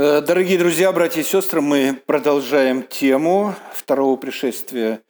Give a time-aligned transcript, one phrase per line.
[0.00, 5.02] Э, дорогие друзья, братья и сестры, мы продолжаем тему второго пришествия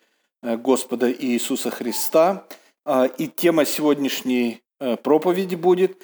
[0.42, 2.46] э, Господа Иисуса Христа.
[2.86, 6.02] А, и тема сегодняшней э, проповеди будет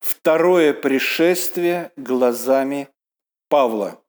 [0.00, 2.88] «Второе пришествие глазами
[3.48, 4.02] Павла»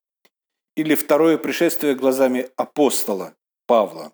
[0.75, 3.36] или «Второе пришествие глазами апостола
[3.68, 4.13] Павла».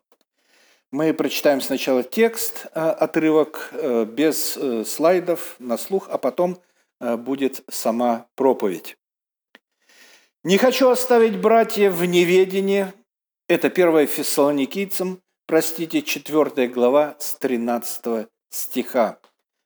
[0.92, 3.74] Мы прочитаем сначала текст, отрывок
[4.10, 6.60] без слайдов на слух, а потом
[7.00, 8.98] будет сама проповедь.
[10.46, 12.92] Не хочу оставить братья в неведении.
[13.48, 19.20] Это 1 Фессалоникийцам, простите, 4 глава с 13 стиха.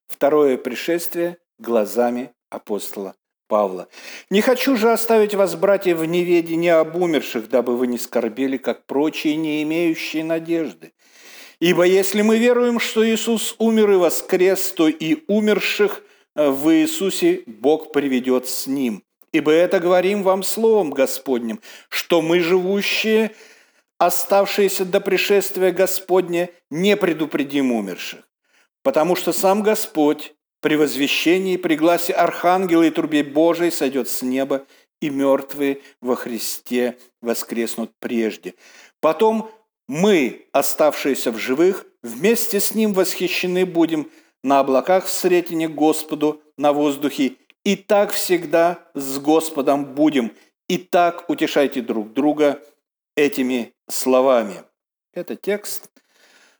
[0.07, 3.15] Второе пришествие глазами апостола
[3.47, 3.87] Павла.
[4.29, 8.85] «Не хочу же оставить вас, братья, в неведении об умерших, дабы вы не скорбели, как
[8.85, 10.93] прочие, не имеющие надежды.
[11.59, 16.03] Ибо если мы веруем, что Иисус умер и воскрес, то и умерших
[16.35, 19.06] в Иисусе Бог приведет с Ним.
[19.37, 23.35] Ибо это говорим вам словом Господним, что мы, живущие,
[23.99, 28.27] оставшиеся до пришествия Господня, не предупредим умерших.
[28.81, 34.65] Потому что сам Господь при возвещении, при гласе Архангела и трубе Божией сойдет с неба,
[35.01, 38.55] и мертвые во Христе воскреснут прежде.
[39.01, 39.51] Потом
[39.87, 44.09] мы, оставшиеся в живых, вместе с Ним восхищены будем
[44.43, 47.35] на облаках в сретине Господу на воздухе,
[47.67, 50.31] и так всегда с Господом будем.
[50.69, 52.63] И так утешайте друг друга
[53.13, 54.63] этими словами.
[55.13, 55.91] Это текст.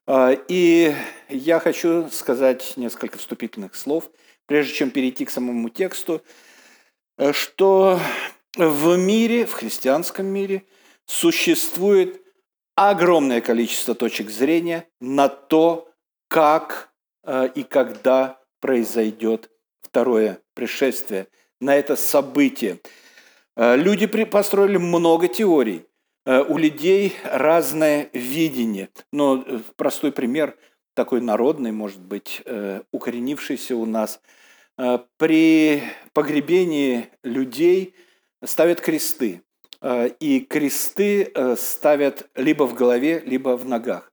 [0.05, 0.94] А, и
[1.30, 4.11] я хочу сказать несколько вступительных слов,
[4.47, 6.22] прежде чем перейти к самому тексту,
[7.31, 8.02] что
[8.58, 10.66] в мире, в христианском мире,
[11.05, 12.22] существует
[12.75, 15.89] огромное количество точек зрения на то,
[16.28, 16.91] как
[17.23, 19.50] а, и когда произойдет
[19.81, 21.27] второе пришествие,
[21.61, 22.80] на это событие.
[23.55, 25.86] Э, люди построили много теорий.
[26.25, 28.89] Э, у людей разное видение.
[29.13, 30.57] Но э, простой пример,
[30.95, 32.41] такой народный, может быть,
[32.91, 34.19] укоренившийся у нас.
[35.18, 37.94] При погребении людей
[38.44, 39.44] ставят кресты.
[40.19, 44.12] И кресты ставят либо в голове, либо в ногах.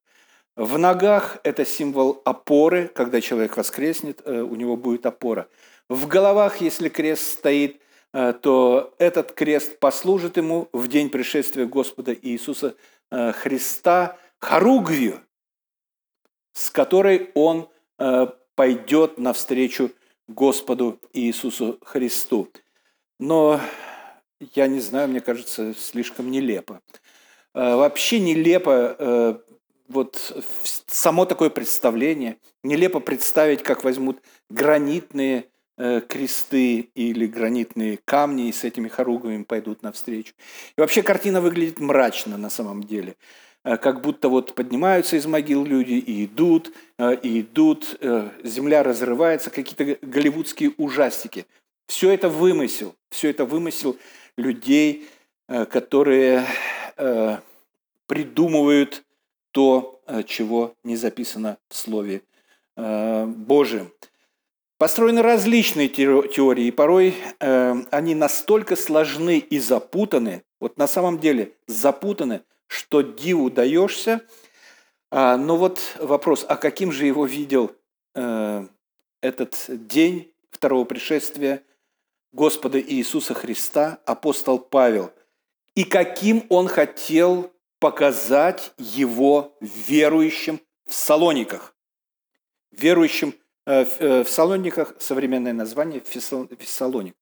[0.57, 5.49] В ногах это символ опоры, когда человек воскреснет, у него будет опора.
[5.89, 7.81] В головах, если крест стоит,
[8.13, 12.75] э, то этот крест послужит ему в день пришествия Господа Иисуса
[13.11, 15.21] э, Христа хоругвью,
[16.55, 17.69] с которой он
[17.99, 19.93] э, пойдет навстречу
[20.27, 22.49] Господу Иисусу Христу.
[23.21, 23.61] Но
[24.55, 26.81] я не знаю, мне кажется, слишком нелепо.
[27.53, 29.43] Вообще нелепо
[29.87, 30.33] вот
[30.89, 32.39] само такое представление.
[32.63, 35.47] Нелепо представить, как возьмут гранитные
[35.77, 40.33] кресты или гранитные камни и с этими хоругвями пойдут навстречу.
[40.77, 43.17] И вообще картина выглядит мрачно на самом деле.
[43.65, 47.99] Э, как будто вот поднимаются из могил люди и идут, э, и идут,
[48.43, 51.47] земля разрывается, какие-то голливудские ужастики.
[51.87, 53.97] Все это вымысел, все это вымысел
[54.37, 55.07] людей,
[55.47, 56.47] которые
[58.07, 59.03] придумывают
[59.51, 62.23] то, чего не записано в Слове
[62.77, 63.93] Божьем.
[64.77, 71.53] Построены различные теории, и порой э, они настолько сложны и запутаны, вот на самом деле
[71.67, 74.23] запутаны, что диву даешься.
[75.11, 77.71] А, но вот вопрос, а каким же его видел
[78.15, 78.67] э,
[79.21, 81.63] этот день второго пришествия
[82.33, 85.13] Господа Иисуса Христа, апостол Павел,
[85.77, 91.77] и каким он хотел показать его верующим в Салониках,
[92.73, 97.15] верующим э, в Салониках современное название Фессалоник,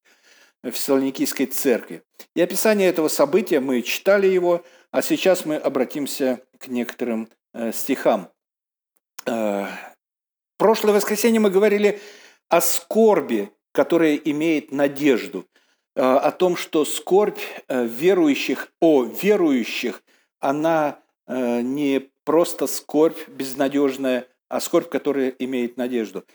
[0.65, 2.03] Фессалоникийской церкви.
[2.35, 8.31] И описание этого события, мы читали его, а сейчас мы обратимся к некоторым э, стихам.
[9.25, 12.01] Прошлое воскресенье мы говорили
[12.49, 15.47] о скорби, которая имеет надежду,
[15.95, 17.39] о том, что скорбь
[17.69, 20.03] верующих, о верующих,
[20.41, 26.27] она не просто скорбь безнадежная, а скорбь, которая имеет надежду.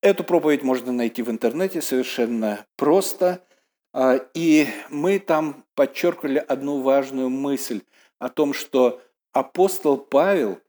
[0.00, 3.44] Эту проповедь можно найти в интернете совершенно просто.
[3.92, 7.82] А, и мы там подчеркивали одну важную мысль
[8.20, 9.02] о том, что
[9.32, 10.60] апостол Павел,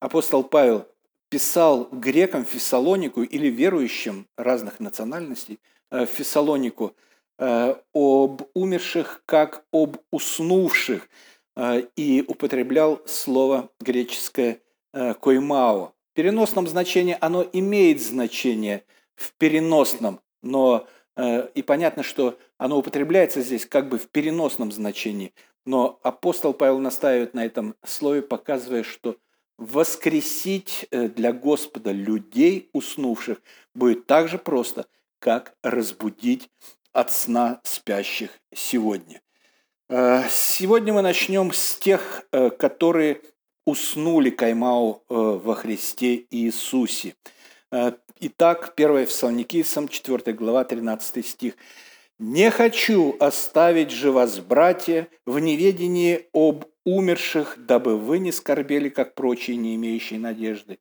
[0.00, 0.86] апостол Павел
[1.30, 5.60] писал грекам Фессалонику или верующим разных национальностей
[5.90, 6.94] э, Фессалонику
[7.38, 11.08] э, об умерших как об уснувших
[11.56, 14.60] э, и употреблял слово греческое
[14.92, 20.86] «коймао», в переносном значении оно имеет значение в переносном, но
[21.16, 25.32] э, и понятно, что оно употребляется здесь как бы в переносном значении.
[25.64, 29.16] Но апостол Павел настаивает на этом слове, показывая, что
[29.56, 33.40] воскресить э, для Господа людей, уснувших,
[33.74, 34.84] будет так же просто,
[35.18, 36.50] как разбудить
[36.92, 39.22] от сна спящих сегодня.
[39.88, 43.22] Э, сегодня мы начнем с тех, э, которые
[43.66, 47.14] уснули Каймау во Христе Иисусе.
[48.20, 51.54] Итак, 1 Фессалоникийцам, 4 глава, 13 стих.
[52.18, 59.14] «Не хочу оставить же вас, братья, в неведении об умерших, дабы вы не скорбели, как
[59.14, 60.78] прочие, не имеющие надежды.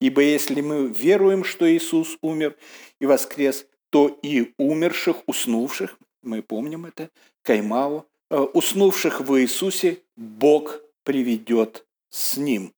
[0.00, 2.56] Ибо если мы веруем, что Иисус умер
[3.00, 7.10] и воскрес, то и умерших, уснувших, мы помним это,
[7.42, 12.74] Каймаву, э, уснувших в Иисусе Бог приведет с Ним.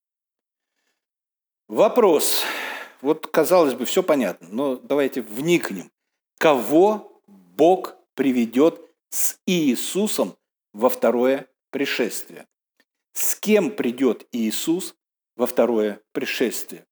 [1.69, 2.44] Вопрос.
[3.00, 5.90] Вот, казалось бы, все понятно, но давайте вникнем.
[6.38, 10.37] Кого Бог приведет с Иисусом
[10.73, 12.46] во второе пришествие?
[13.12, 14.94] с кем придет Иисус
[15.37, 16.87] во второе пришествие.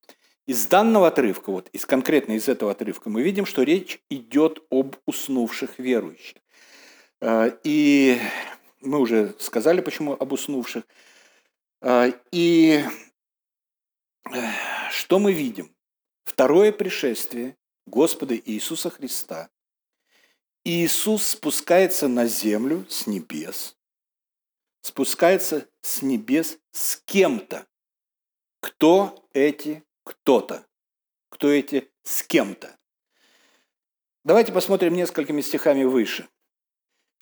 [0.46, 4.96] Из данного отрывка, вот из конкретно из этого отрывка, мы видим, что речь идет об
[5.06, 6.38] уснувших верующих.
[7.20, 8.18] А, и
[8.80, 10.84] мы уже сказали, почему об уснувших.
[11.82, 12.84] А, и
[14.32, 14.38] э,
[14.90, 15.74] что мы видим?
[16.24, 17.56] Второе пришествие
[17.86, 19.50] Господа Иисуса Христа.
[20.64, 23.78] Иисус спускается на землю с небес,
[24.82, 27.66] спускается с небес с кем-то.
[28.60, 30.66] Кто эти кто-то?
[31.30, 32.78] Кто эти с кем-то?
[34.22, 36.28] Давайте посмотрим несколькими стихами выше.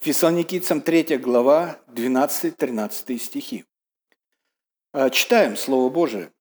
[0.00, 3.67] Фессалоникийцам 3 глава, 12-13 стихи.
[4.92, 6.32] А, читаем Слово Божие.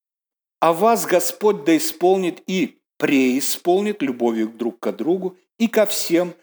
[0.60, 6.34] «А вас Господь да исполнит и преисполнит любовью друг к другу и ко всем,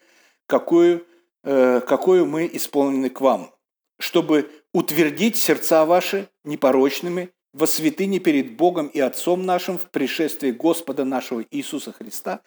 [0.46, 1.06] какую,
[1.44, 3.54] э, какую мы исполнены к вам,
[4.00, 11.06] чтобы утвердить сердца ваши непорочными во святыне перед Богом и Отцом нашим в пришествии Господа
[11.06, 12.42] нашего Иисуса Христа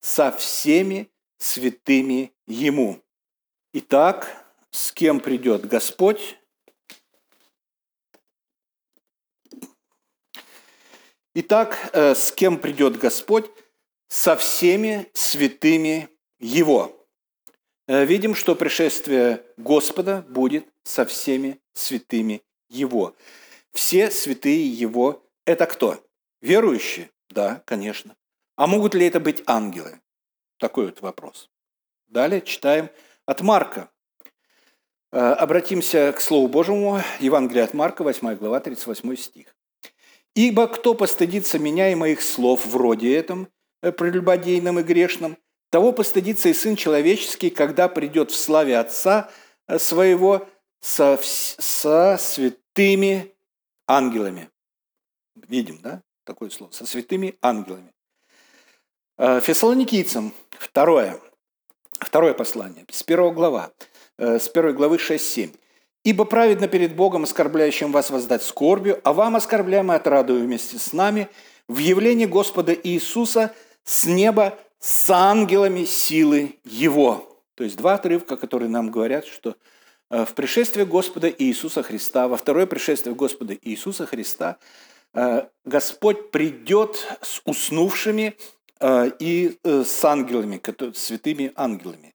[0.00, 3.02] со всеми святыми Ему.
[3.72, 6.38] Итак, с кем придет Господь?
[11.38, 13.44] Итак, э, с кем придет Господь?
[14.08, 16.08] Со всеми святыми
[16.40, 17.06] Его.
[17.86, 23.14] Э, видим, что пришествие Господа будет со всеми святыми Его.
[23.72, 26.02] Все святые Его– это кто?
[26.40, 27.10] Верующие?
[27.28, 28.16] Да, конечно.
[28.56, 30.00] А могут ли это быть ангелы?
[30.56, 31.50] Такой вот вопрос.
[32.06, 32.88] Далее читаем
[33.26, 33.90] от Марка.
[35.12, 39.55] Э, обратимся к Слову Божьему, Евангелие от Марка, 8 глава, 38 стих.
[40.36, 43.48] «Ибо кто постыдится меня и моих слов вроде этом,
[43.82, 45.38] э, прелюбодейном и грешном,
[45.70, 49.30] того постыдится и Сын Человеческий, когда придет в славе Отца
[49.66, 50.46] э, Своего
[50.80, 53.34] со, со святыми
[53.88, 54.50] ангелами.
[55.48, 57.94] Видим, да, такое слово, со святыми ангелами.
[59.16, 61.18] Э, Фессалоникийцам, второе,
[61.98, 63.72] второе послание, с первого глава,
[64.18, 65.56] с первой главы 6-7.
[66.06, 71.26] «Ибо праведно перед Богом, оскорбляющим вас, воздать скорбью, а вам, оскорбляемый, отрадую вместе с нами
[71.66, 77.42] в явлении Господа Иисуса с неба с ангелами силы Его.
[77.56, 79.56] То есть два отрывка, которые нам говорят, что
[80.10, 84.58] э, в пришествии Господа Иисуса Христа, во второе пришествие Господа Иисуса Христа,
[85.12, 88.36] э, Господь придет с уснувшими
[88.78, 90.62] э, и с ангелами,
[90.94, 92.14] святыми ангелами.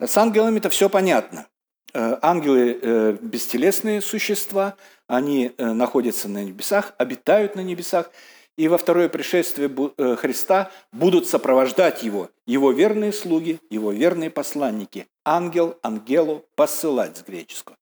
[0.00, 1.46] С ангелами это все понятно.
[1.94, 8.10] Ангелы– бестелесные существа, они находятся на небесах, обитают на небесах–
[8.56, 15.06] и во второе пришествие э, Христа будут сопровождать его, его верные слуги, его верные посланники.
[15.24, 17.76] Ангел ангелу посылать с греческого.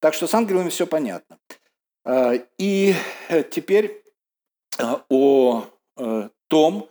[0.00, 1.38] Так что с ангелами все понятно.
[2.58, 2.94] И
[3.28, 4.02] э, теперь
[4.78, 5.66] э, о
[6.48, 6.88] том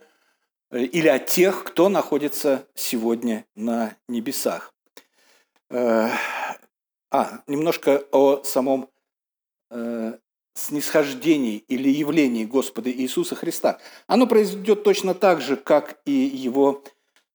[0.71, 4.71] или о тех, кто находится сегодня на небесах.
[7.11, 8.89] А, немножко о самом
[10.53, 16.83] снисхождении или явлении Господа Иисуса Христа, оно произойдет точно так же, как и его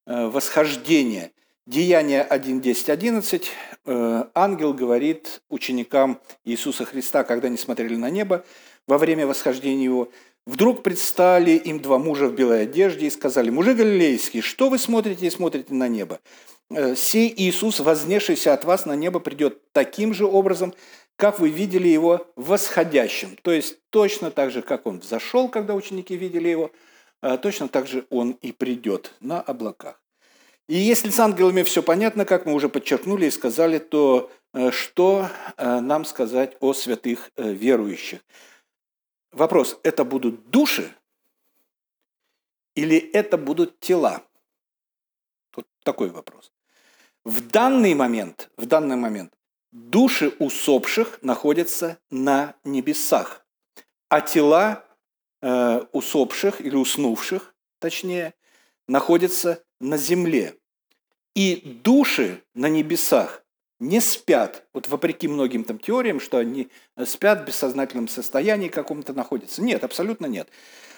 [0.07, 1.33] э, восхождение.
[1.66, 3.50] Деяние 1, 10, 11.
[3.87, 8.45] Ангел говорит ученикам Иисуса Христа, когда они смотрели на небо
[8.86, 10.10] во время восхождения его,
[10.46, 15.26] Вдруг предстали им два мужа в белой одежде и сказали, «Мужи галилейские, что вы смотрите
[15.26, 16.20] и смотрите на небо?
[16.70, 20.74] Э, сей Иисус, вознесшийся от вас на небо, придет таким же образом,
[21.16, 23.38] как вы видели его восходящим.
[23.42, 26.70] То есть точно так же, как он взошел, когда ученики видели его,
[27.22, 30.00] а точно так же он и придет на облаках.
[30.68, 35.28] И если с ангелами все понятно, как мы уже подчеркнули и сказали, то э, что
[35.56, 38.20] э, нам сказать о святых э, верующих?
[39.34, 40.94] Вопрос, это будут души
[42.76, 44.22] или это будут тела?
[45.56, 46.52] Вот такой вопрос.
[47.24, 49.34] В данный момент, в данный момент
[49.72, 53.44] души усопших находятся на небесах,
[54.08, 54.84] а тела
[55.42, 58.34] э, усопших или уснувших, точнее,
[58.86, 60.56] находятся на земле.
[61.34, 63.43] И души на небесах
[63.84, 66.68] не спят, вот вопреки многим там теориям, что они
[67.04, 69.62] спят в бессознательном состоянии каком-то находятся.
[69.62, 70.48] Нет, абсолютно нет.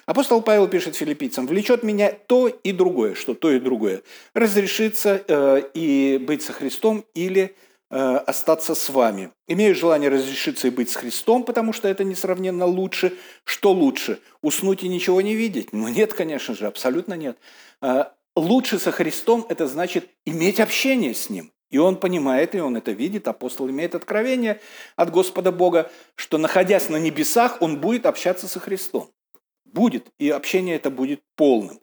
[0.07, 4.03] Апостол Павел пишет филиппийцам, «Влечет меня то и другое, что то и другое.
[4.35, 7.57] Разрешиться э, и быть со Христом или
[7.91, 9.33] э, остаться с вами.
[9.49, 13.15] Имею желание разрешиться и быть с Христом, потому что это несравненно лучше.
[13.43, 14.21] Что лучше?
[14.43, 15.73] Уснуть и ничего не видеть?
[15.73, 17.37] Ну нет, конечно же, абсолютно нет.
[17.83, 18.05] Э,
[18.37, 21.51] лучше со Христом– это значит иметь общение с Ним.
[21.71, 24.61] И он понимает, и он это видит, апостол имеет откровение
[24.95, 29.11] от Господа Бога, что находясь на небесах, он будет общаться со Христом.
[29.65, 31.81] Будет, и общение это будет полным.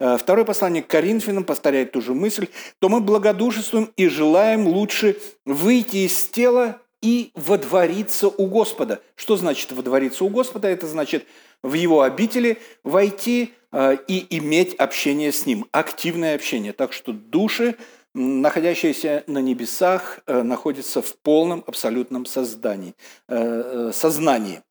[0.00, 2.48] Э, второе послание к Коринфянам повторяет ту же мысль,
[2.80, 9.00] то мы благодушествуем и желаем лучше выйти из тела и водвориться у Господа.
[9.14, 10.68] Что значит водвориться у Господа?
[10.68, 11.24] Это значит
[11.62, 16.72] в Его обители войти э, и иметь общение с Ним, активное общение.
[16.72, 17.76] Так что души,
[18.14, 22.94] находящиеся на небесах, э, находятся в полном абсолютном создании,
[23.92, 24.62] сознании.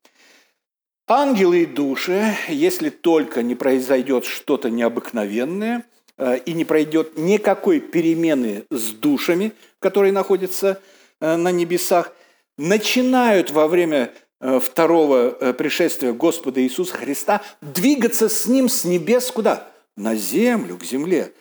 [1.12, 5.84] Ангелы и души, если только не произойдет что-то необыкновенное
[6.16, 10.80] э, и не пройдет никакой перемены с душами, которые находятся
[11.20, 12.12] э, на небесах,
[12.56, 19.68] начинают во время э, второго пришествия Господа Иисуса Христа двигаться с Ним с небес куда?
[19.96, 21.32] На землю, к земле.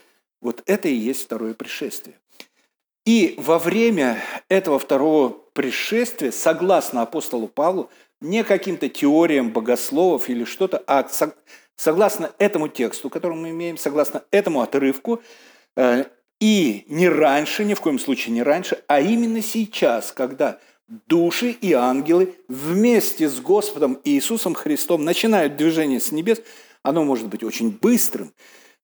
[0.42, 2.16] Вот это и есть второе пришествие.
[3.06, 7.90] И во время этого второго пришествия, согласно апостолу Павлу,
[8.22, 11.08] не каким-то теориям богословов или что-то, а
[11.76, 15.22] согласно этому тексту, который мы имеем, согласно этому отрывку,
[15.76, 16.06] э,
[16.40, 20.60] и не раньше, ни в коем случае не раньше, а именно сейчас, когда
[21.08, 26.42] души и ангелы вместе с Господом Иисусом Христом начинают движение с небес,
[26.84, 28.34] оно может быть очень быстрым,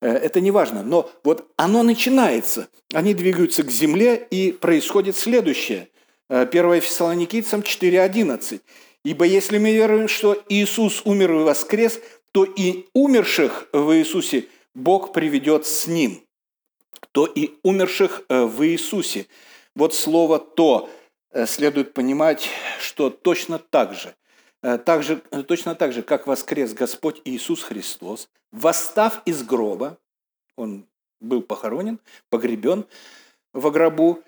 [0.02, 5.90] это не важно, но вот оно начинается, они двигаются к земле, и происходит следующее.
[6.28, 8.62] 1 э, Фессалоникийцам 4.11.
[9.04, 12.00] Ибо если мы веруем, что Иисус умер и воскрес,
[12.32, 16.22] то и умерших в Иисусе Бог приведет с Ним.
[17.12, 19.28] То и умерших э, в Иисусе.
[19.76, 20.90] Вот слово «то»
[21.32, 22.50] э, следует понимать,
[22.80, 24.14] что точно так же, э,
[24.66, 25.18] так же,
[25.48, 29.98] точно так же, как воскрес Господь Иисус Христос, восстав из гроба,
[30.56, 30.88] Он
[31.20, 32.86] был похоронен, погребен
[33.54, 34.24] в гробу,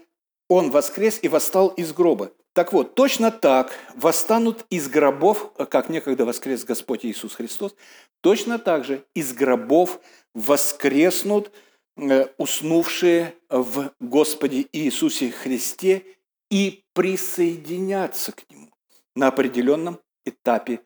[0.48, 2.32] Он воскрес и восстал из гроба.
[2.54, 7.76] Так вот, точно так восстанут из гробов, как некогда воскрес Господь Иисус Христос,
[8.22, 10.00] точно так же из гробов
[10.34, 11.52] воскреснут
[11.98, 16.04] э, уснувшие в Господе Иисусе Христе
[16.50, 18.72] и присоединятся к Нему
[19.16, 20.82] на определенном этапе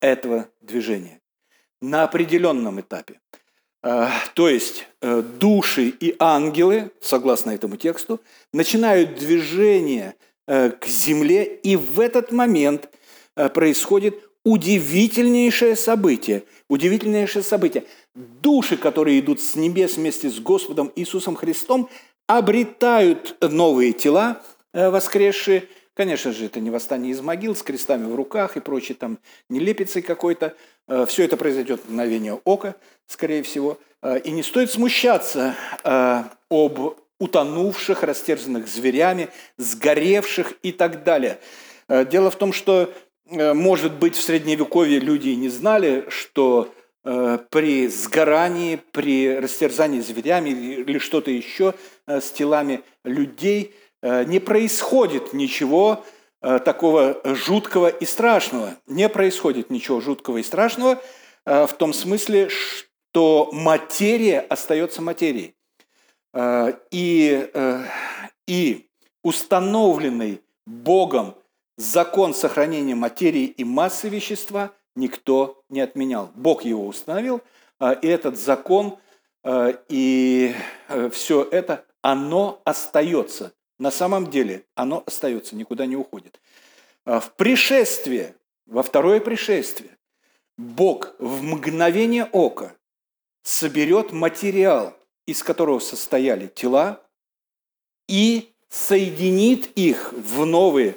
[0.00, 1.20] этого движения.
[1.80, 3.20] На определенном этапе.
[3.82, 8.20] Э, то есть э, души и ангелы, согласно этому тексту,
[8.52, 10.16] начинают движение
[10.48, 12.88] Э, к земле, и в этот момент
[13.34, 16.44] э, происходит удивительнейшее событие.
[16.68, 17.82] Удивительнейшее событие.
[18.14, 21.88] Души, которые идут с небес вместе с Господом Иисусом Христом,
[22.28, 24.40] обретают новые тела
[24.72, 25.64] воскресшие.
[25.96, 30.02] Конечно же, это не восстание из могил с крестами в руках и прочей там нелепицей
[30.02, 30.54] какой-то.
[31.06, 32.76] Все это произойдет в мгновение ока,
[33.06, 33.78] скорее всего.
[34.24, 41.38] И не стоит смущаться об утонувших, растерзанных зверями, сгоревших и так далее.
[41.88, 42.92] Э, дело в том, что,
[43.30, 46.72] э, может быть, в Средневековье люди не знали, что
[47.04, 51.74] э, при сгорании, при растерзании зверями или что-то еще
[52.06, 56.04] с телами людей не происходит ничего
[56.40, 58.76] такого жуткого и страшного.
[58.86, 61.00] Не происходит ничего жуткого и страшного
[61.44, 65.56] в том смысле, что материя остается материей.
[66.38, 67.84] Э, и, э,
[68.46, 68.90] и
[69.24, 71.34] установленный Богом
[71.78, 76.30] закон сохранения материи и массы вещества никто не отменял.
[76.34, 77.40] Бог его установил,
[77.80, 78.98] э, и этот закон
[79.88, 80.56] и
[81.12, 83.52] все это, оно остается.
[83.78, 86.40] На самом деле оно остается, никуда не уходит.
[87.04, 88.34] В пришествие,
[88.66, 89.96] во второе пришествие,
[90.56, 92.74] Бог в мгновение ока
[93.42, 97.02] соберет материал из которого состояли тела,
[98.08, 100.96] и соединит их в новые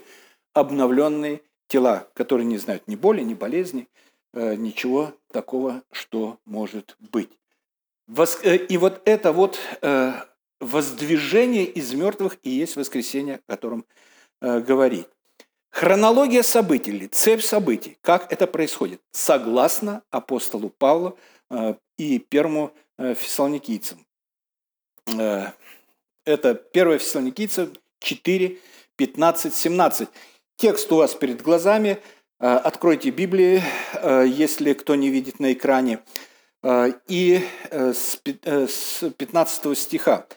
[0.54, 3.88] обновленные тела, которые не знают ни боли, ни болезни,
[4.34, 7.30] э, ничего такого, что может быть.
[8.44, 10.14] Э, и вот это вот э,
[10.60, 13.86] воздвижение из мертвых и есть воскресение, о котором
[14.42, 15.08] говорит.
[15.72, 21.18] Хронология событий или цепь событий, как это происходит, согласно апостолу Павлу
[21.98, 24.06] и первому фессалоникийцам.
[26.30, 28.58] Это 1 Фессалоникийцам 4,
[28.96, 30.10] 15, 17.
[30.58, 32.00] Текст у вас перед глазами.
[32.40, 33.64] Э, откройте Библии,
[33.94, 36.00] э, если кто не видит на экране.
[36.62, 38.20] Э, и с
[39.18, 40.28] 15 стиха.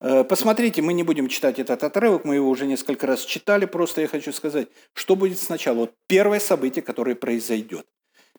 [0.00, 4.06] Посмотрите, мы не будем читать этот отрывок, мы его уже несколько раз читали, просто я
[4.06, 5.78] хочу сказать, что будет сначала.
[5.78, 7.86] Вот первое событие, которое произойдет.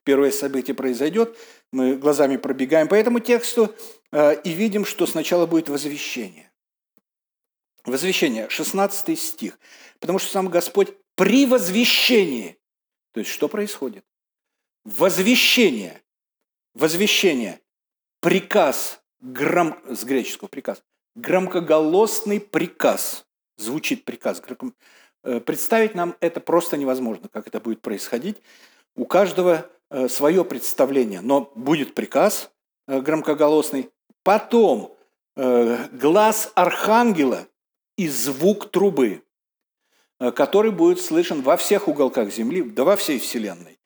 [0.05, 1.37] Первое событие произойдет,
[1.73, 3.75] мы глазами пробегаем по этому тексту
[4.13, 6.49] и видим, что сначала будет возвещение.
[7.83, 9.59] Возвещение, 16 стих.
[9.99, 12.57] Потому что сам Господь при возвещении.
[13.11, 14.05] То есть что происходит?
[14.85, 16.01] Возвещение.
[16.73, 17.59] Возвещение.
[18.21, 19.01] Приказ.
[19.19, 19.77] Гром...
[19.89, 20.81] С греческого приказ.
[21.15, 23.25] Громкоголосный приказ.
[23.57, 24.41] Звучит приказ.
[25.23, 28.37] Э, представить нам это просто невозможно, как это будет происходить.
[28.95, 32.51] У каждого э, свое представление, но будет приказ
[32.87, 33.89] э, громкоголосный.
[34.23, 34.95] Потом
[35.35, 37.47] глаз архангела
[37.97, 39.23] и звук трубы.
[40.17, 43.79] Который будет слышен во всех уголках Земли, да во всей Вселенной.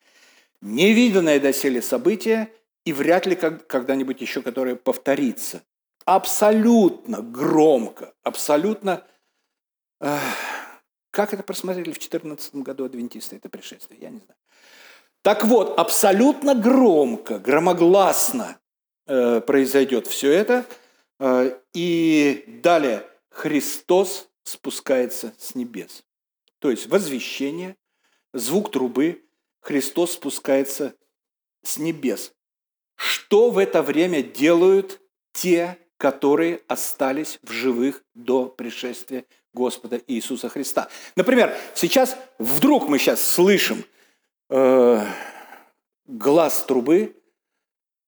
[0.62, 2.52] Невиданное доселе событие
[2.86, 5.62] и вряд ли когда-нибудь еще которое повторится.
[6.06, 9.06] Абсолютно громко, абсолютно...
[10.02, 10.18] Э,
[11.12, 14.38] как это просмотрели в 2014 году адвентисты, это пришествие, я не знаю.
[15.22, 18.60] Так вот, абсолютно громко, громогласно
[19.08, 20.66] э, произойдет все это.
[21.20, 26.04] Э, и далее Христос спускается с небес.
[26.60, 27.78] То есть возвещение,
[28.34, 29.24] звук трубы,
[29.62, 30.96] Христос спускается
[31.64, 32.34] с небес.
[32.96, 40.90] Что в это время делают те, которые остались в живых до пришествия Господа Иисуса Христа?
[41.16, 43.86] Например, сейчас вдруг мы сейчас слышим
[44.50, 45.00] э,
[46.06, 47.16] глаз трубы,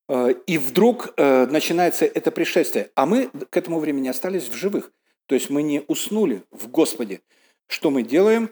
[0.09, 4.91] э, и вдруг э, начинается это пришествие, а мы к этому времени остались в живых.
[5.27, 7.21] То есть мы не уснули в Господе.
[7.67, 8.49] Что мы делаем?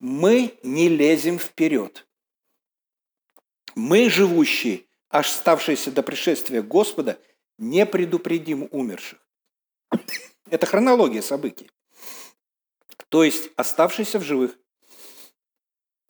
[0.00, 2.06] Мы не лезем вперед.
[3.74, 7.18] Мы, живущие, аж ставшиеся до пришествия Господа,
[7.58, 9.20] не предупредим умерших.
[10.50, 11.70] Это хронология событий.
[13.08, 14.58] То есть оставшиеся в живых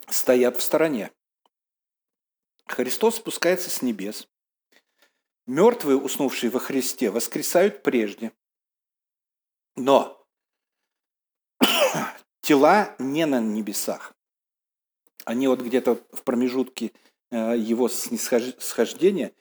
[0.07, 1.11] стоят в стороне.
[2.67, 4.27] Христос спускается с небес.
[5.45, 8.31] Мертвые, уснувшие во Христе, воскресают прежде.
[9.75, 10.27] Но
[12.41, 14.15] тела не на небесах.
[15.25, 16.91] Они вот где-то в промежутке
[17.29, 19.33] э, его схождения э,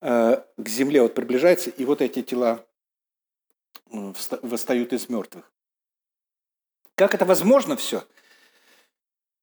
[0.00, 2.64] к земле вот приближаются, и вот эти тела
[3.90, 5.50] восстают из мертвых.
[6.94, 8.06] Как это возможно все?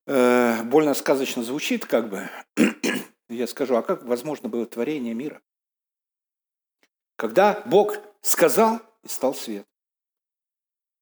[0.07, 2.29] Э, больно сказочно звучит, как бы.
[3.29, 5.41] Я скажу, а как возможно было творение мира?
[7.15, 9.67] Когда Бог сказал, и стал свет.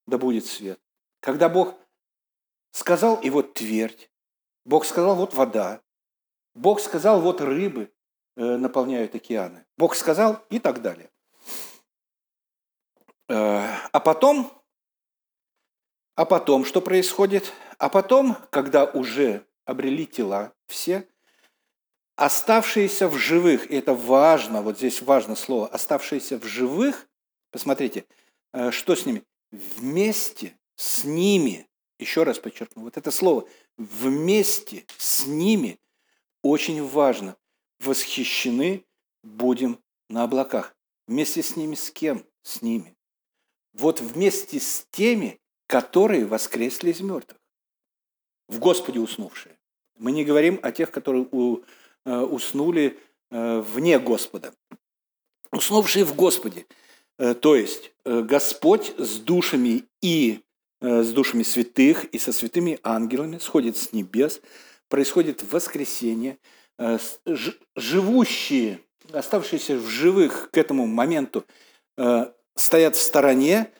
[0.05, 0.79] Да будет свет.
[1.19, 1.75] Когда Бог
[2.71, 4.09] сказал, и вот твердь.
[4.65, 5.81] Бог сказал, вот вода.
[6.53, 7.92] Бог сказал, вот рыбы э,
[8.35, 9.65] наполняют океаны.
[9.77, 11.09] Бог сказал и так далее.
[13.29, 14.51] Э, а потом,
[16.15, 17.53] а потом что происходит?
[17.77, 21.07] А потом, когда уже обрели тела все,
[22.15, 27.07] оставшиеся в живых, и это важно, вот здесь важно слово, оставшиеся в живых,
[27.51, 28.05] посмотрите,
[28.53, 29.23] э, что с ними?
[29.51, 31.67] Вместе с ними,
[31.99, 35.79] еще раз подчеркну, вот это слово «вместе с ними»
[36.41, 37.37] очень важно.
[37.83, 38.85] Восхищены
[39.23, 40.75] будем на облаках.
[41.07, 42.25] Вместе с ними с кем?
[42.43, 42.95] С ними.
[43.73, 47.39] Вот вместе с теми, которые воскресли из мертвых.
[48.47, 49.57] В Господе уснувшие.
[49.97, 51.27] Мы не говорим о тех, которые
[52.05, 52.99] э, уснули
[53.31, 54.53] э, вне Господа.
[55.51, 56.65] Уснувшие в Господе.
[57.17, 60.43] Э, то есть Господь с душами и
[60.83, 64.41] Э, с душами святых и со святыми ангелами, сходит с небес,
[64.89, 66.37] происходит воскресение.
[66.79, 66.97] Э,
[67.75, 68.79] живущие,
[69.11, 71.45] оставшиеся в живых к этому моменту,
[71.97, 73.71] э, стоят в стороне,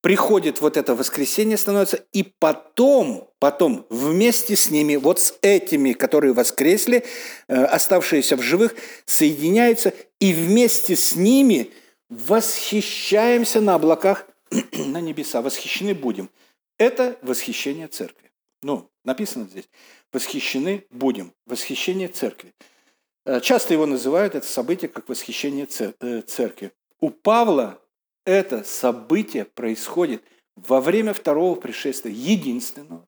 [0.00, 6.34] приходит вот это воскресение, становится, и потом, потом вместе с ними, вот с этими, которые
[6.34, 7.04] воскресли,
[7.48, 8.74] оставшиеся в живых,
[9.06, 11.72] соединяются, и вместе с ними
[12.10, 14.26] восхищаемся на облаках
[14.72, 16.30] на небеса, восхищены будем.
[16.78, 18.23] Это восхищение церкви.
[18.64, 19.68] Ну, написано здесь,
[20.10, 22.54] восхищены будем, восхищение церкви.
[23.26, 25.68] Э, часто его называют, это событие, как восхищение
[26.00, 26.72] э, церкви.
[26.98, 27.78] У Павла
[28.24, 30.24] это событие происходит
[30.56, 33.06] во время второго пришествия, единственного,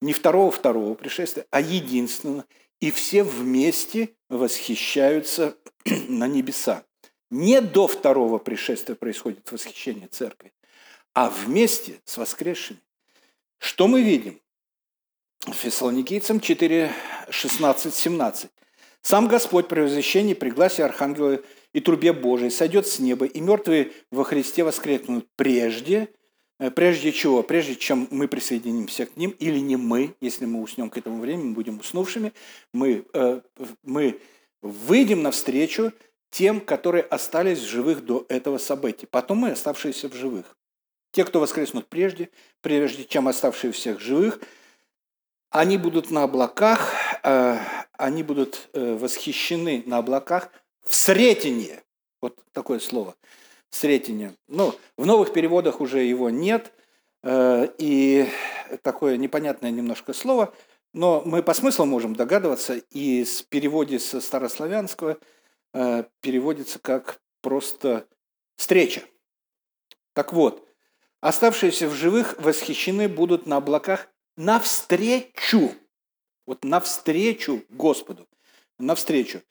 [0.00, 2.44] не второго-второго пришествия, а единственного,
[2.80, 5.56] и все вместе восхищаются
[6.08, 6.84] на небеса.
[7.32, 10.52] Не до второго пришествия происходит восхищение церкви,
[11.14, 12.78] а вместе с воскресшими.
[13.58, 14.40] Что мы видим?
[15.52, 16.92] Фессалоникийцам 4,
[17.28, 18.50] 16, 17.
[19.02, 21.40] «Сам Господь при возвещении, при гласе архангела
[21.74, 26.08] и трубе Божией сойдет с неба, и мертвые во Христе воскрекнут прежде,
[26.58, 27.42] э, прежде чего?
[27.42, 31.52] Прежде чем мы присоединимся к ним, или не мы, если мы уснем к этому времени,
[31.52, 32.32] будем уснувшими,
[32.72, 33.40] мы, э,
[33.82, 34.20] мы
[34.62, 35.92] выйдем навстречу
[36.30, 39.06] тем, которые остались в живых до этого события.
[39.06, 40.56] Потом мы, оставшиеся в живых.
[41.12, 42.30] Те, кто воскреснут прежде,
[42.60, 44.40] прежде чем оставшие всех живых,
[45.54, 47.58] они будут на облаках, э,
[47.96, 50.50] они будут восхищены на облаках–
[50.84, 51.82] в сретенье.
[52.20, 53.16] Вот такое слово.
[53.70, 54.34] Сретенье.
[54.48, 56.72] Ну, в новых переводах уже его нет.
[57.22, 58.28] Э, и
[58.82, 60.54] такое непонятное немножко слово.
[60.92, 62.76] Но мы по смыслу можем догадываться.
[62.90, 65.18] И с переводе со старославянского
[65.72, 68.06] э, переводится как просто
[68.56, 69.02] встреча.
[70.12, 70.66] Так вот,
[71.20, 75.74] оставшиеся в живых восхищены будут на облаках навстречу.
[76.46, 78.28] Вот навстречу Господу.
[78.78, 79.42] Навстречу.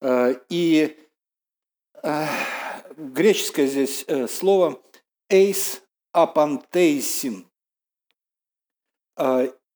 [0.00, 0.98] Э, и
[2.02, 2.26] э,
[2.96, 4.82] греческое здесь э, слово
[5.28, 7.46] «эйс апантейсин».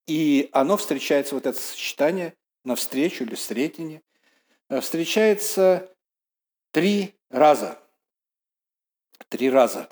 [0.06, 4.02] И оно встречается, вот это сочетание навстречу или встретине,
[4.80, 5.94] встречается
[6.72, 7.78] три раза.
[9.28, 9.88] Три раза.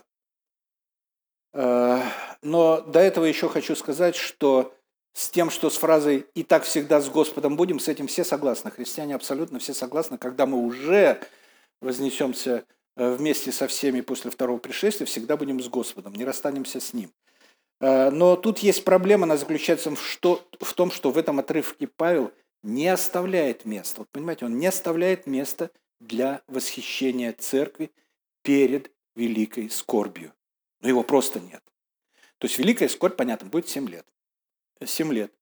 [2.42, 4.74] Но до этого еще хочу сказать, что
[5.14, 8.70] с тем, что с фразой «и так всегда с Господом будем», с этим все согласны.
[8.70, 10.18] Христиане абсолютно все согласны.
[10.18, 11.20] Когда мы уже
[11.80, 12.64] вознесемся
[12.96, 17.12] э, вместе со всеми после второго пришествия, всегда будем с Господом, не расстанемся с Ним.
[17.80, 21.86] Э, но тут есть проблема, она заключается в, что, в том, что в этом отрывке
[21.86, 24.00] Павел не оставляет места.
[24.00, 27.90] Вот понимаете, он не оставляет места для восхищения церкви
[28.42, 30.32] перед великой скорбью.
[30.80, 31.62] Но его просто нет.
[32.42, 34.04] То есть великая скорбь, понятно, будет 7 лет.
[34.84, 35.32] 7 лет.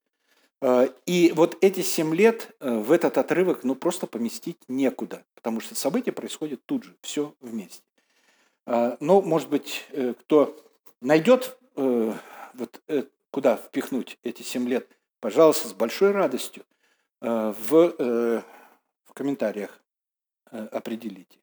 [0.60, 5.60] Э, и вот эти 7 лет э, в этот отрывок ну, просто поместить некуда, потому
[5.60, 7.82] что события происходят тут же, все вместе.
[8.66, 9.86] Э, но, может быть,
[10.20, 10.62] кто
[11.00, 12.82] найдет, вот,
[13.30, 14.86] куда впихнуть эти 7 лет,
[15.20, 16.66] пожалуйста, с большой радостью
[17.22, 19.82] в, в комментариях
[20.50, 21.38] определите.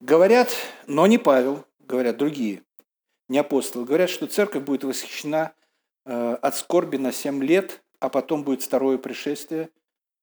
[0.00, 0.54] Говорят,
[0.86, 2.62] но не Павел, говорят другие,
[3.32, 5.52] не апостолы, говорят, что церковь будет восхищена
[6.04, 9.70] Э, от скорби на 7 лет, а потом будет второе пришествие,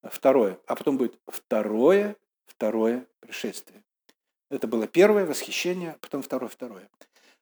[0.03, 3.83] второе, а потом будет второе, второе пришествие.
[4.49, 6.89] Это было первое восхищение, а потом второе, второе.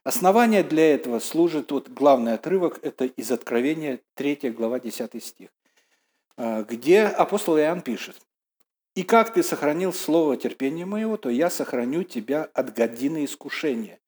[0.03, 5.49] Основание для этого служит, вот главный отрывок, это из Откровения 3 глава 10 стих,
[6.37, 8.21] э, где апостол Иоанн пишет,
[8.95, 13.99] «И как ты сохранил слово терпения моего, то я сохраню тебя от годины искушения,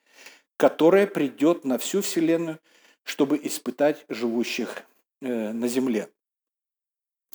[0.60, 2.60] которое придет на всю вселенную,
[3.04, 4.84] чтобы испытать живущих
[5.22, 6.10] э, на земле.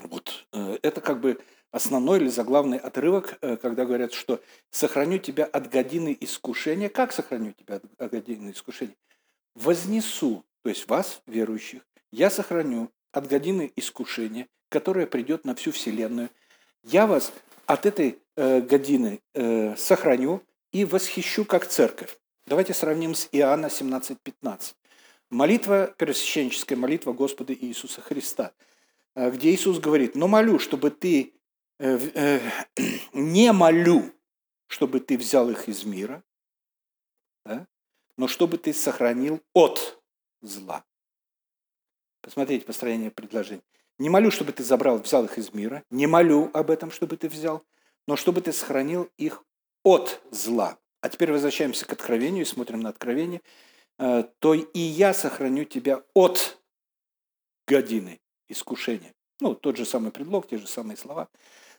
[0.03, 5.47] Вот э, это как бы основной или заглавный отрывок, э, когда говорят, что сохраню тебя
[5.47, 6.91] от годины искушения.
[6.91, 8.95] Как сохраню тебя от годины искушения?
[9.55, 11.81] Вознесу, то есть вас, верующих,
[12.13, 16.29] я сохраню от годины искушения, которая придет на всю вселенную.
[16.83, 17.33] Я вас
[17.65, 22.19] от этой э, годины э, сохраню и восхищу как церковь.
[22.47, 24.75] Давайте сравним с Иоанна 17.15.
[25.31, 28.53] Молитва, первосвященническая молитва Господа Иисуса Христа,
[29.15, 31.33] э, где Иисус говорит, но молю, чтобы ты,
[31.79, 32.41] э, э,
[33.15, 34.13] не молю,
[34.67, 36.23] чтобы ты взял их из мира,
[37.47, 37.67] да,
[38.19, 40.03] но чтобы ты сохранил от
[40.43, 40.85] зла.
[42.21, 43.63] Посмотрите построение предложения.
[43.99, 45.83] Не молю, чтобы ты забрал, взял их из мира.
[45.89, 47.65] Не молю об этом, чтобы ты взял,
[48.07, 49.43] но чтобы ты сохранил их
[49.83, 50.79] от зла.
[51.05, 53.43] А теперь возвращаемся к откровению и смотрим на откровение.
[53.99, 56.59] Э, то и я сохраню тебя от
[57.69, 59.13] годины искушения.
[59.39, 61.29] Ну, тот же самый предлог, те же самые слова.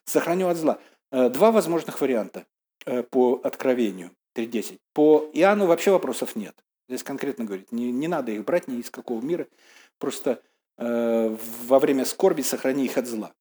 [0.04, 0.80] Сохраню от зла.
[1.12, 2.46] Э, два возможных варианта
[2.86, 4.78] э, по откровению 3.10.
[4.94, 6.56] По Иоанну вообще вопросов нет.
[6.88, 9.48] Здесь конкретно говорит, не, не надо их брать ни из какого мира,
[9.98, 10.40] просто
[10.78, 11.36] э,
[11.66, 13.34] во время скорби сохрани их от зла.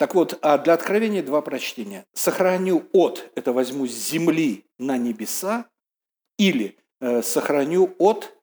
[0.00, 2.06] Так вот, а для откровения два прочтения.
[2.14, 5.68] «Сохраню от»– это возьму с земли на небеса,
[6.38, 8.34] или э, «сохраню от,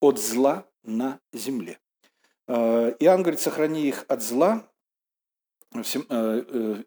[0.00, 1.80] от зла на земле».
[2.46, 4.70] Э, Иоанн говорит, сохрани их от зла.
[5.74, 5.82] Э,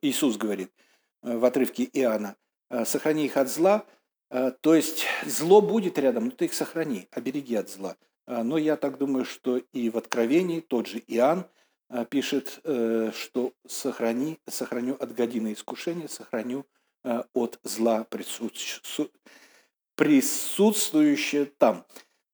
[0.02, 0.72] Иисус говорит
[1.22, 2.38] в отрывке Иоанна,
[2.86, 3.86] сохрани их от зла,
[4.30, 7.98] то есть зло будет рядом, но ты их сохрани, обереги от зла.
[8.28, 11.46] Но я так думаю, что и в Откровении тот же Иоанн
[12.10, 16.66] пишет, что сохрани, сохраню от годины искушения, сохраню
[17.34, 18.06] от зла
[19.96, 21.86] присутствующее там.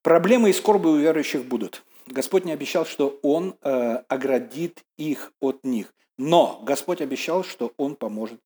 [0.02, 1.84] Проблемы и скорби у верующих будут.
[2.08, 5.94] Господь не обещал, что Он э, оградит их от них.
[6.18, 8.42] Но Господь обещал, что Он поможет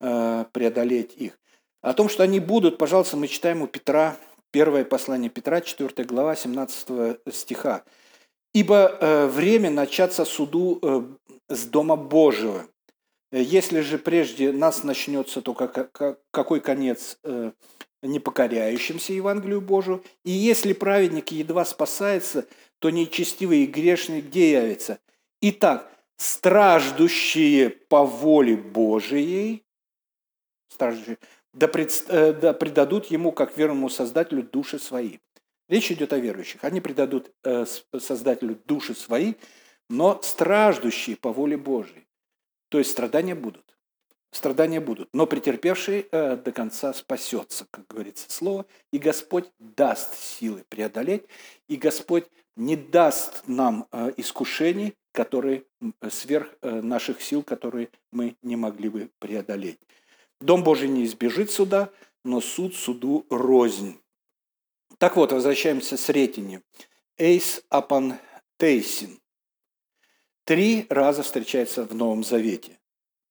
[0.00, 1.38] э, преодолеть их.
[1.80, 4.16] О том, что они будут, пожалуйста, мы читаем у Петра,
[4.50, 7.84] первое послание Петра, 4 глава, 17 стиха.
[8.52, 11.02] «Ибо э, время начаться суду э,
[11.50, 12.66] с Дома Божьего.
[13.32, 17.52] Если же прежде нас начнется, то как, какой конец э,
[18.02, 20.02] непокоряющимся Евангелию Божию?
[20.24, 22.46] И если праведник едва спасается,
[22.80, 24.98] то нечестивый и грешный где явится?
[25.42, 29.64] Итак, страждущие по воле Божией,
[30.68, 31.18] страждущие,
[32.08, 35.18] э, да предадут ему, как верному Создателю, души свои.
[35.70, 36.64] Речь идет о верующих.
[36.64, 37.64] Они предадут э,
[37.96, 39.34] Создателю души свои,
[39.88, 42.08] но страждущие по воле Божией.
[42.70, 43.78] То есть страдания будут.
[44.32, 50.64] Страдания будут, но претерпевший э, до конца спасется, как говорится слово, и Господь даст силы
[50.68, 51.26] преодолеть,
[51.68, 55.64] и Господь не даст нам э, искушений, которые
[56.10, 59.78] сверх наших сил, которые мы не могли бы преодолеть.
[60.40, 61.90] Дом Божий не избежит суда,
[62.24, 63.99] но суд суду рознь.
[65.00, 66.60] Так вот, возвращаемся с ретини.
[67.16, 68.18] Эйс апан
[68.58, 69.18] тейсин.
[70.44, 72.78] Три раза встречается в Новом Завете.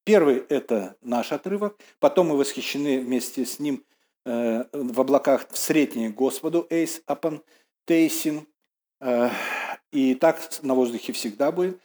[0.04, 3.86] Первый– это наш отрывок, потом мы восхищены вместе с ним
[4.26, 7.44] э, в облаках в среднее Господу, эйс апан
[7.86, 8.48] тейсин,
[9.00, 9.30] э,
[9.92, 11.80] и так на воздухе всегда будет.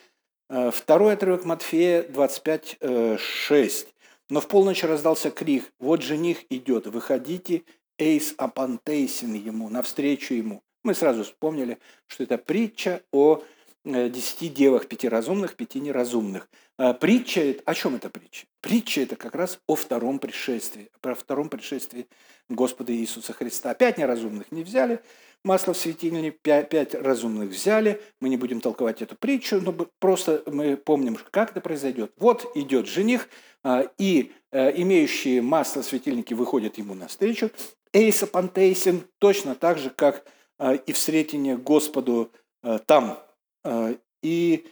[0.49, 2.79] Э, второй отрывок Матфея 25,
[3.19, 3.95] 6.
[4.31, 7.65] Но в полночь раздался крик, вот жених идет, выходите,
[7.99, 10.63] эйс апан тейсин ему, навстречу ему.
[10.83, 13.43] Мы сразу вспомнили, что это притча о
[13.87, 16.49] Э, десяти девах, пяти разумных, пяти неразумных.
[16.79, 18.47] А притча, о чем это притча?
[18.63, 22.09] Притча– это как раз о втором пришествии, про втором пришествии
[22.49, 23.75] Господа Иисуса Христа.
[23.75, 25.01] Пять неразумных не взяли,
[25.45, 28.01] масло в светильне, пять, пять разумных взяли.
[28.21, 32.15] Мы не будем толковать эту притчу, но просто мы помним, как это произойдет.
[32.17, 33.29] Вот идет жених,
[33.63, 37.51] а, и э, имеющие масло светильники выходят ему навстречу.
[37.95, 40.27] Эйса Пантейсин точно так же, как
[40.59, 42.31] а, и в встретение Господу
[42.63, 43.25] э, там,
[43.65, 44.67] Э, и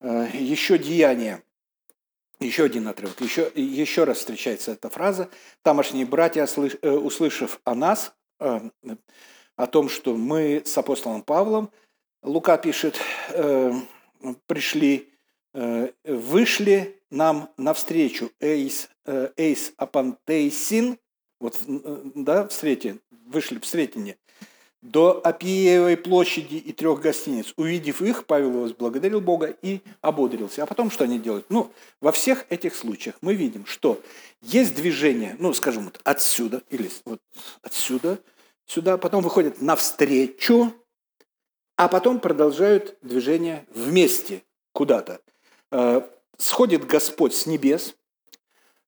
[0.00, 1.42] э, еще деяние,
[2.40, 5.28] еще один отрывок, еще, еще раз встречается эта фраза.
[5.62, 11.70] Тамошние братья, э, услышав о нас, о том, что мы с апостолом Павлом,
[12.22, 12.98] Лука пишет,
[14.46, 15.12] пришли,
[15.52, 18.88] вышли нам навстречу, эйс,
[19.36, 20.98] эйс апантейсин,
[21.40, 24.16] вот, да, в свете, вышли в сретение,
[24.82, 27.52] до Апиевой площади и трех гостиниц.
[27.56, 30.62] Увидев их, Павел возблагодарил Бога и ободрился.
[30.62, 31.46] А потом что они делают?
[31.50, 34.00] Ну, во всех этих случаях мы видим, что
[34.40, 37.20] есть движение, ну, скажем, вот отсюда или вот
[37.62, 38.18] отсюда,
[38.66, 40.72] сюда, потом выходят навстречу,
[41.76, 45.20] а потом продолжают движение вместе куда-то.
[45.70, 46.02] Э,
[46.38, 47.96] сходит Господь с небес,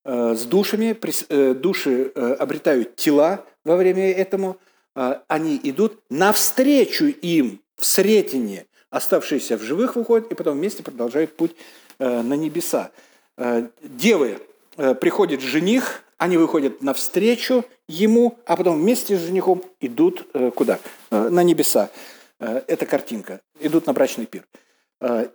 [0.05, 0.97] с душами,
[1.29, 4.57] э, души обретают тела во время этому–
[4.95, 8.67] а, они идут навстречу им в Сретине.
[8.91, 11.53] Оставшиеся в живых выходят и потом вместе продолжают путь
[11.99, 12.91] э, на небеса.
[13.39, 14.39] Э, девы,
[14.77, 20.79] э, приходит жених, они выходят навстречу ему, а потом вместе с женихом идут куда?
[21.11, 21.91] На небеса.
[22.39, 23.41] Это картинка.
[23.59, 24.47] Идут на брачный пир.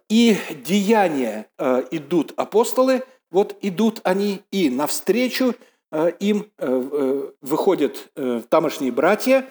[0.08, 1.48] И деяния
[1.92, 5.56] идут апостолы, вот идут они и навстречу
[5.90, 8.12] Э, им э, э, выходят
[8.50, 9.50] тамошние братья,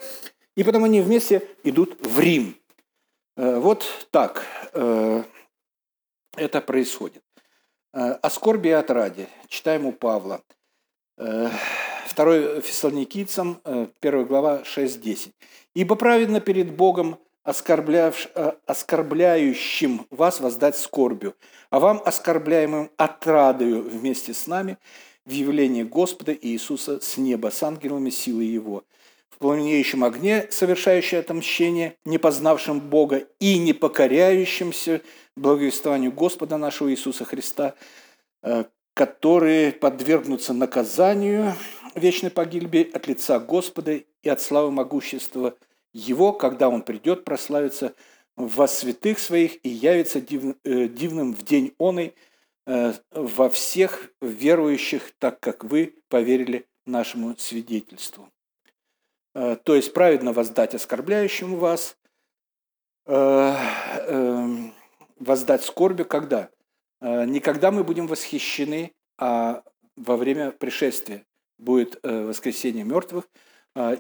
[0.55, 2.57] и потом они вместе идут в Рим.
[3.37, 7.23] Вот так это происходит.
[7.93, 9.29] О скорби и отраде.
[9.49, 10.43] Читаем у Павла.
[12.07, 15.33] Второй Фессалоникийцам, 1 глава 6.10.
[15.75, 21.35] «Ибо праведно перед Богом оскорбляющим вас воздать скорбью,
[21.71, 24.77] а вам, оскорбляемым отрадою вместе с нами,
[25.25, 28.85] в явлении Господа Иисуса с неба с ангелами силы Его,
[29.31, 35.01] в пламенеющем огне, совершающее отомщение, не познавшим Бога и не покоряющимся
[35.37, 37.75] благовествованию Господа нашего Иисуса Христа,
[38.95, 41.55] которые подвергнутся наказанию
[41.95, 45.55] вечной погибели от лица Господа и от славы могущества
[45.97, 47.95] Его, когда Он придет прославиться
[48.37, 52.15] во святых своих и явится дивным в день оный
[52.67, 58.29] во всех верующих, так как вы поверили нашему свидетельству.
[59.35, 61.99] Э, то есть праведно воздать оскорбляющему вас,
[63.05, 64.73] э, эм,
[65.19, 66.49] воздать скорби, когда?
[67.01, 69.63] Э, не когда мы будем восхищены, а
[69.97, 71.25] во время пришествия
[71.59, 73.29] будет воскресение мертвых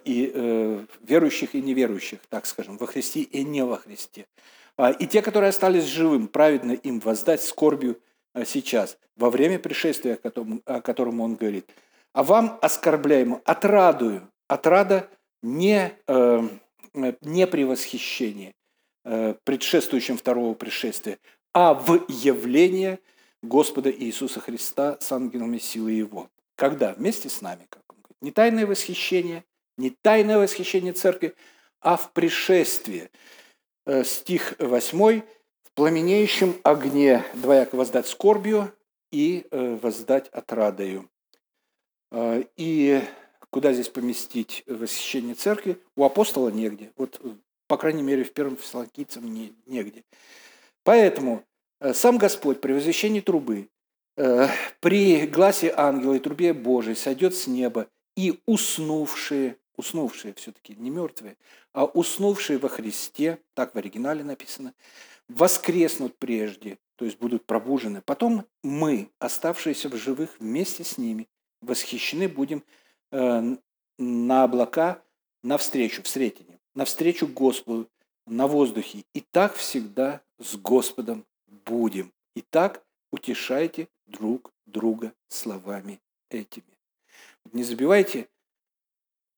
[0.04, 4.26] и верующих и неверующих, так скажем, во Христе и не во Христе.
[4.98, 7.98] И те, которые остались живым, праведно им воздать скорбью
[8.46, 10.18] сейчас, во время пришествия,
[10.64, 11.68] о котором он говорит–
[12.16, 14.26] а вам, оскорбляемым, отрадую.
[14.48, 15.10] Отрада
[15.42, 16.48] не, э,
[16.94, 18.54] не при восхищении,
[19.04, 21.18] э, предшествующем второго пришествия,
[21.52, 23.00] а в явление
[23.42, 26.30] Господа Иисуса Христа с ангелами силы Его.
[26.54, 26.94] Когда?
[26.94, 27.66] Вместе с нами.
[27.68, 28.16] Как он говорит.
[28.22, 29.44] Не тайное восхищение,
[29.76, 31.34] не тайное восхищение церкви,
[31.80, 33.10] а в пришествии.
[33.86, 35.22] Э, стих 8.
[35.62, 38.72] «В пламенеющем огне двояко воздать скорбью
[39.12, 41.08] и э, воздать отрадою».
[42.10, 43.02] А, и
[43.50, 45.78] куда здесь поместить восхищение церкви?
[45.96, 46.92] У апостола негде.
[46.96, 47.20] Вот,
[47.66, 50.04] по крайней мере, в первом фессалоникийцам не, негде.
[50.82, 51.44] Поэтому
[51.80, 53.68] э, сам Господь при возвещении трубы,
[54.16, 54.48] э,
[54.80, 61.36] при гласе ангела и трубе Божией сойдет с неба, и уснувшие, уснувшие все-таки, не мертвые,
[61.72, 64.74] а уснувшие во Христе, так в оригинале написано,
[65.28, 68.02] воскреснут прежде, то есть будут пробужены.
[68.02, 71.28] Потом мы, оставшиеся в живых вместе с ними,
[71.60, 72.62] восхищены будем
[73.12, 73.56] э,
[73.98, 75.02] на облака
[75.42, 77.88] навстречу, в сретении, навстречу Господу,
[78.26, 79.04] на воздухе.
[79.14, 81.24] И так всегда с Господом
[81.64, 82.12] будем.
[82.34, 86.76] И так утешайте друг друга словами этими.
[87.52, 88.28] Не забивайте,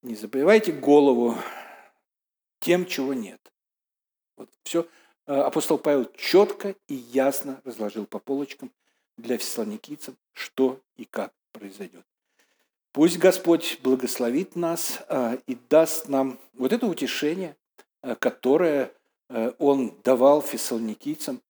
[0.03, 1.37] не забивайте голову
[2.61, 3.41] тем, чего нет.
[4.37, 4.87] Вот все
[5.27, 8.73] э, апостол Павел четко и ясно разложил по полочкам
[9.17, 12.05] для фессалоникийцев, что и как произойдет.
[12.93, 17.57] Пусть Господь благословит нас а, и даст нам вот это утешение,
[18.03, 18.93] а, которое
[19.29, 21.43] а, Он давал фессалоникийцам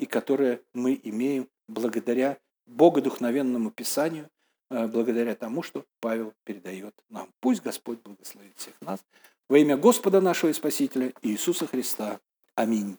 [0.00, 4.28] и которое мы имеем благодаря Богодухновенному Писанию,
[4.70, 7.32] благодаря тому, что Павел передает нам.
[7.40, 9.00] Пусть Господь благословит всех нас.
[9.48, 12.20] Во имя Господа нашего и Спасителя Иисуса Христа.
[12.54, 12.98] Аминь.